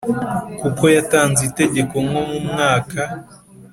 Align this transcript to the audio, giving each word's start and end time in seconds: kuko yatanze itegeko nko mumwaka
kuko 0.61 0.83
yatanze 0.95 1.41
itegeko 1.49 1.95
nko 2.07 2.21
mumwaka 2.29 3.01